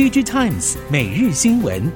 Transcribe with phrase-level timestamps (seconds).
[0.00, 1.92] DG Times 每日新闻，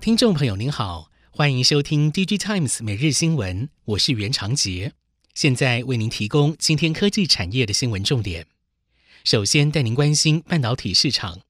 [0.00, 4.92] 听众朋友您好，欢迎收听 DG Times 每日新闻，我是袁长杰，
[5.34, 8.46] 现在为您提供今天科技产业的新闻重点。
[9.24, 11.40] 首先带您关心半导体市场。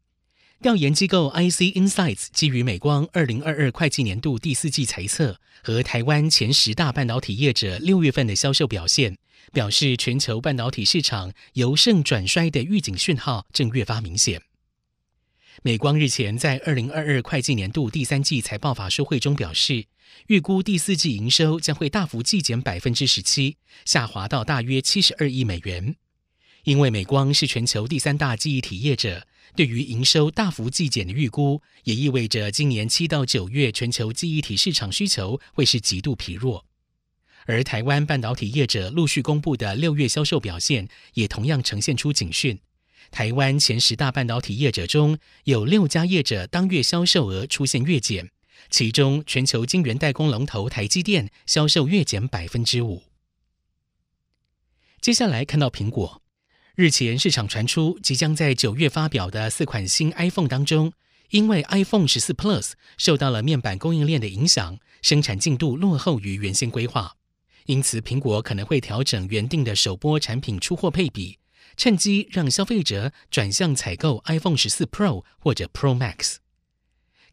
[0.63, 9.19] 调研机构 IC Insights 基于美光二零二二会计年度第四季财测和台湾前十大半导体业者六月份的销售表现，
[9.53, 14.41] 表示全球半导体市场由盛转衰的预警讯号正越发明显。
[15.65, 19.87] 美光日前在二零二二会计年度第三季财报法说会中表示，
[20.29, 25.97] 预估第四季营收将会大幅季减百分之十七，下滑到大约七十二亿美元。
[26.63, 29.27] 因为美光是全球第三大记忆体业者。
[29.55, 36.65] 对于营收大幅季减的预估，也意味着今年七到九月全球记忆体市场需求会是极度疲弱。
[37.45, 42.59] 而台湾半导体业者陆续公布的六月销售表现，也同样呈现出警讯。
[43.11, 48.31] 台湾前十大半导体业者中有六家业者当月销售额出现月减，
[48.71, 53.03] 其中全球晶圆代工龙头台积电销售月减百分之五。
[55.01, 56.23] 接下来看到苹果。
[56.75, 60.91] 日前，市场传出即将在九月发表的四款新 iPhone 当中，
[61.29, 67.17] 因为 iPhone 十四 Plus 受到了面板供应链的影响，生产进度落后于原先规划，
[67.67, 71.39] 因此苹果可能会调整原定的首波产品出货配比，
[71.77, 76.37] 趁机让消费者转向采购 iPhone 十四 Pro 或者 Pro Max。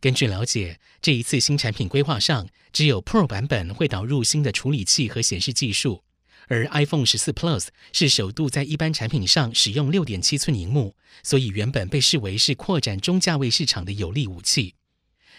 [0.02, 6.04] 根据了解，这一次新产品规划上，只有 Pro 版本会导入新的处理器和显示技术。
[6.50, 14.74] 而 iPhone 十四 Plus 是首度在一般产品上使用六点七寸萤幕，所以原本被视为是扩展中价位市场的有力武器。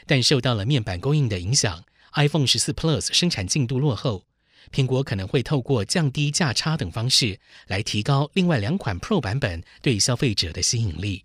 [0.07, 4.25] 但受到了面板供应的影响，iPhone 十四 Plus 生产进度落后，
[4.73, 11.25] 苹果可能会透过降低价差等方式来提高另外两款 Pro 版本对消费者的吸引力。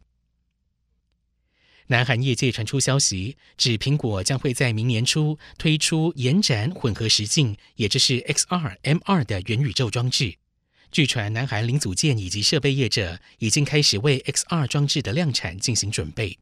[1.88, 10.38] 南韩业界传出消息，指苹果将会在明年初推出延展混合实境，也就是 XR、MR 的元宇宙装置。
[10.92, 16.40] 据传，南韩零组件以及设备业者已经开始为 XR 装置的量产进行准备。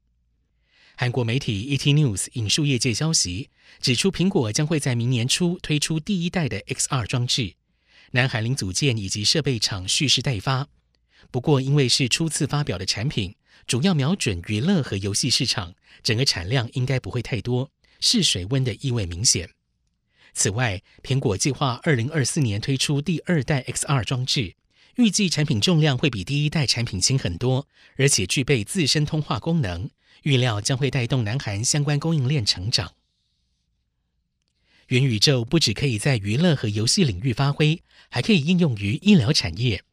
[0.96, 3.50] 韩国媒体 ET News 引述业界消息，
[3.82, 7.56] 指出苹果将会在明年初推出第一代的 XR 装置，
[8.12, 10.70] 南韩零组件以及设备厂蓄势待发。
[11.34, 13.34] 不过，因为是初次发表的产品，
[13.66, 15.74] 主要瞄准娱乐和游戏市场，
[16.04, 19.50] 整个产量应该不会太多，试水温的意味明显。
[20.36, 24.54] 此外，苹果计划二零二四年推出第二代 XR 装置，
[24.98, 27.68] 预计产品重量会比第一代产品轻很多，
[27.98, 29.90] 而且具备自身通话功能，
[30.22, 32.94] 预料将会带动南韩相关供应链成长。
[34.90, 39.84] 元宇宙不只可以在娱乐和游戏领域发挥，还可以应用于医疗产业。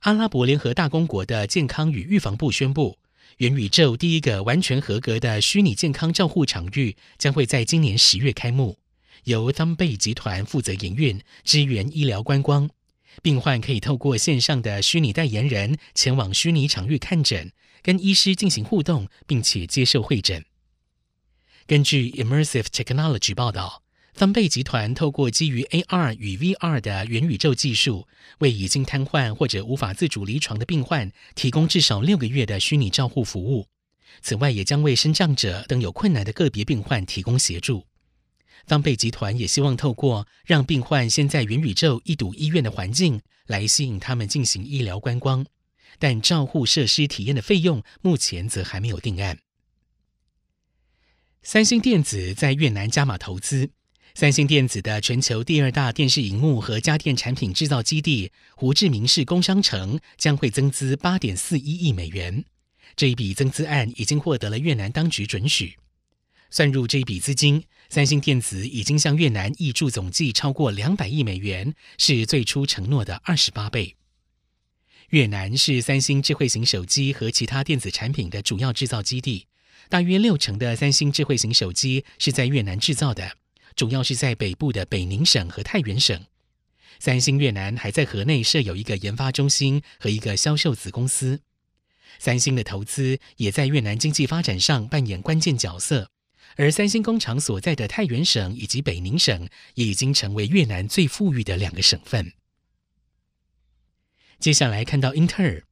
[0.00, 2.98] 阿拉伯联合大公国的健康与预防部宣布，
[3.38, 8.78] 元宇宙第一个完全合格的虚拟健康照护场域将会在今年十月开幕，
[9.24, 12.70] 由桑贝集团负责营运，支援医疗观光。
[13.22, 17.50] 病患可以透过线上的虚拟代言人前往虚拟场域看诊，
[17.82, 20.44] 跟医师进行互动，并且接受会诊。
[21.66, 23.82] 根据 Immersive Technology 报道。
[24.18, 28.08] 方贝集团透过基于 AR 与 VR 的元宇宙技术，
[28.38, 33.68] 为已经瘫痪或者无法自主离床的病患提供至少六个月的虚拟照护服务。
[34.20, 37.86] 此外，也将为身障者等有困难的个别病患提供协助。
[38.66, 45.46] 方贝集团也希望透过让病患先在元宇宙一睹医院的环境，来吸引他们进行医疗观光。
[46.00, 49.38] 但照护设施体验的费用目前则还没有定案。
[51.40, 53.70] 三星电子在越南加码投资。
[54.18, 62.44] 三星电子的全球第二大电视荧幕和家电产品制造基地胡志明市工商城将会增资八点四一亿美元。
[62.96, 65.76] 这一笔增资案已经获得了越南当局准许。
[66.50, 73.94] 算入这一笔资金，三星电子已经向越南挹注总计超过两百亿美元，是最初承诺的二十八倍。
[75.10, 79.46] 越南是三星智慧型手机和其他电子产品的主要制造基地，
[79.88, 83.36] 大约六成的三星智慧型手机是在越南制造的。
[83.78, 86.26] 主要是在北部的北宁省和太原省。
[86.98, 91.42] 三星越南还在河内设有一个研发中心和一个销售子公司。
[92.18, 96.10] 三星的投资也在越南经济发展上扮演关键角色，
[96.56, 102.32] 而三星工厂所在的太原省以及北宁省也已经成为越南最富裕的两个省份。
[104.40, 105.62] 接下来看到英特尔。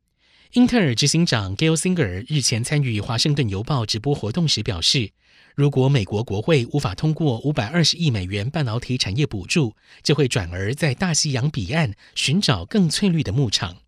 [0.52, 5.10] 英特尔执行长 Gail Singer 日前参与《华盛顿邮报》直播活动时表示，
[5.56, 13.78] 如果美国国会无法通过五百二十亿美元半导体产业补助，就会转而在大西洋彼岸寻找更翠绿的牧场。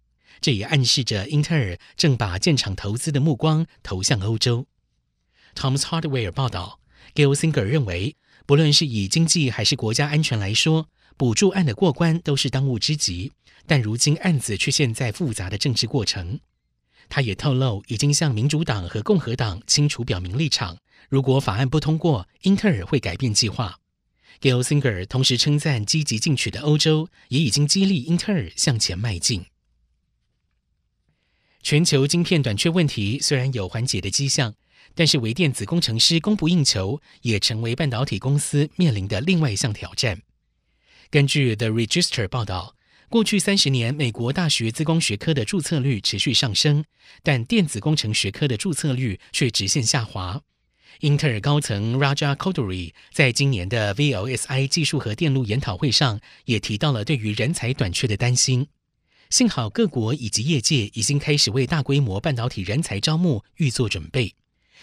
[0.41, 4.67] 这也暗示着英特尔正把建厂投资的目光投向欧洲。
[5.55, 6.81] Tom's Hardware 报道
[7.15, 8.17] ，Gil Singer 认为，
[8.47, 10.89] 不论是以经济还是国家安全来说，
[11.19, 13.33] 补助案的过关都是当务之急。
[13.67, 16.41] 但如今案子却陷在复杂的政治过程。
[17.09, 20.79] 他也透露，已经向民主党和共和党清楚表明立场，
[21.09, 23.79] 如果法案不通过，英特尔会改变计划。
[24.41, 29.47] Gelsinger 同时称赞积极进取的欧洲，也已经激励英特尔向前迈进。
[31.61, 34.55] 全球晶片短缺问题虽然有缓解的迹象，
[34.95, 40.23] 但是微电子工程师供不应求，也成为半导体公司面临的另外一项挑战。
[41.11, 42.77] 根据 The Register 报道，
[43.11, 46.85] 过去三十年，美国大学资工学科的注册率持续上升，
[47.23, 50.43] 但电子工程学科的注册率却直线下滑。
[51.01, 58.67] 英特尔高层 Raja Koduri 在今年的 VLSI 技术和电路研讨会上也提到了对于人才短缺的担心。
[59.31, 64.35] 幸好各国以及业界已经开始为大规模半导体人才招募预做准备，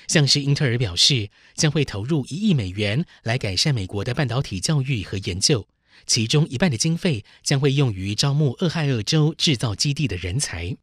[0.07, 5.67] 像是英特尔表示将会投入一亿美元来改善美国的半导体教育和研究。
[6.05, 10.77] 其中一半的经费将会用于招募俄亥俄州制造基地的人才。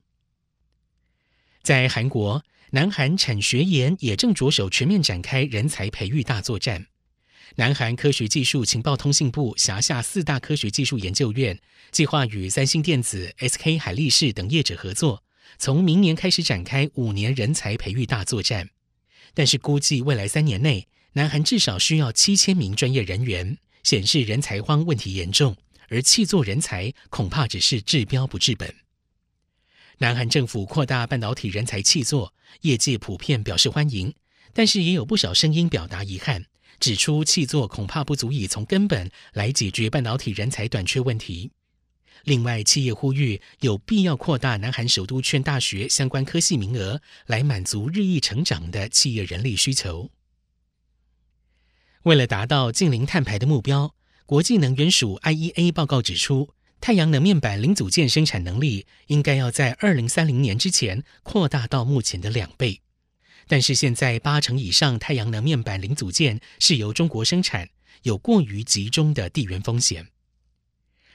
[1.63, 6.87] 在韩国，南韩产学研也正着手全面展开人才培育大作战。
[7.57, 11.61] 南韩科学技术情报通信部辖下四大科学技术研究院
[11.91, 15.23] 计划与三星电子、SK 海力士等业者合作，
[15.59, 18.71] 从明年开始展开五年人才培育大作战。
[19.35, 23.59] 但是估计未来三年内，南韩至少需要七千名专业人员。
[23.83, 25.57] 显示人才荒问题严重，
[25.89, 28.75] 而弃作人才恐怕只是治标不治本。
[29.99, 34.13] 南韩政府扩大半导体人才弃作，业界普遍表示欢迎，
[34.53, 36.45] 但是也有不少声音表达遗憾，
[36.81, 41.51] 指出弃作恐怕不足以从根本来解决半导体人才短缺问题。
[42.25, 50.09] 另外，企业呼吁有必要扩大南韩首都圈大学相关科系名额，来满足日益成长的企业人力需求。
[52.05, 53.95] 为了达到净零碳排的目标，
[54.27, 56.51] 国际能源署 IEA 报告指出，
[56.81, 62.81] 太阳能面板零组件生产能力应该要在二零三零年之前扩大到目前的两倍。
[63.47, 67.69] 但是现在八成以上太阳能面板零组件是由中国生产，
[68.03, 70.09] 有过于集中的地缘风险。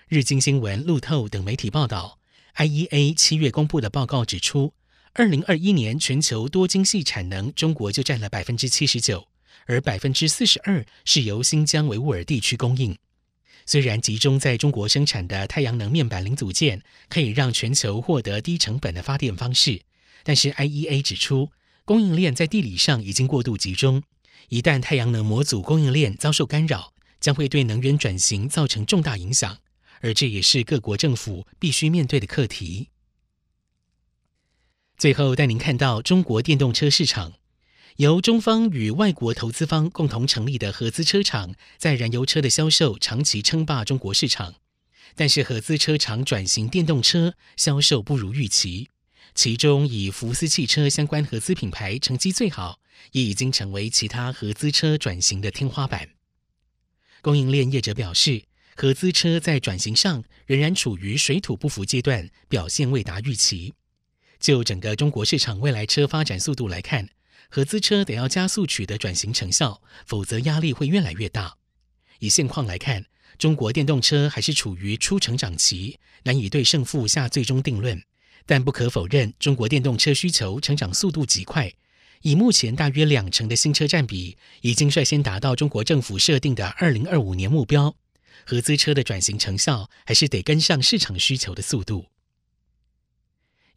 [0.07, 2.19] 日经新闻、路透等媒体报道
[2.55, 4.73] ，IEA 七月公布的报告指出，
[5.13, 9.27] 二零二一年全球多晶系产能，中国就占了百分之七十九。
[9.67, 12.97] 而百分之四十二是由新疆维吾尔地区供应。
[13.65, 19.81] 虽然集中在中国生产的太阳能面板零组件可以让全球获得低成本的发电方式，
[20.23, 21.51] 但是 IEA 指出，
[21.83, 24.03] 供应链在地理上已经过度集中。
[24.49, 29.57] 一旦太阳能模组供应链遭受干扰，将会对能源转型造成重大影响，
[29.99, 32.87] 而这也是各国政府必须面对的课题。
[34.97, 37.33] 最后带您看到中国电动车市场。
[37.97, 44.53] 由中方与外国投资方共同成立的合资车厂，在燃油车的销售长期称霸中国市场，
[45.15, 48.89] 但是合资车厂转型电动车销售不如预期。
[49.33, 52.79] 其中以福斯汽车相关合资品牌成绩最好，
[53.13, 56.09] 也已经成为其他合资车转型的天花板。
[57.23, 58.43] 供应链业者表示，
[58.75, 63.73] 合资车在转型上仍然处于水土不服阶段，表现未达预期。
[64.39, 67.09] 就整个中国市场未来车发展速度来看，
[67.49, 71.57] 合资车得要加速取得转型成效，否则压力会越来越大。
[72.19, 73.05] 以现况来看，
[73.37, 78.01] 中国电动车还是处于初成长期，难以对胜负下最终定论。
[78.45, 81.71] 但不可否认，中国电动车需求成长速度极快，
[82.21, 87.95] 以目前大约两成的新车占比，已经率先达到中国政府设定的二零二五年目标。
[88.45, 92.07] 合资车的转型成效，还是得跟上市场需求的速度。